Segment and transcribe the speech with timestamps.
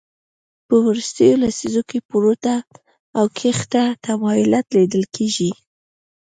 [0.67, 2.53] په وروستیو لسیزو کې پورته
[3.17, 5.51] او کښته تمایلات لیدل کېږي